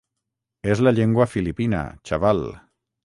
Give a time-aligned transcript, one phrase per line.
[0.71, 2.43] És la llengua filipina, xaval!